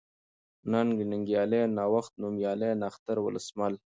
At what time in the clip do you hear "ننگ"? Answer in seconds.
0.71-0.97